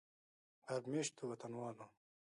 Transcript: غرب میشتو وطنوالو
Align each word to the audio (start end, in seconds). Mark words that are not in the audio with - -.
غرب 0.67 0.85
میشتو 0.91 1.23
وطنوالو 1.27 1.85